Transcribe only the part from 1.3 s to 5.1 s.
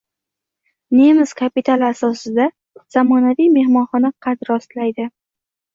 kapitali asosida zamonaviy mehmonxona qad rostlaydi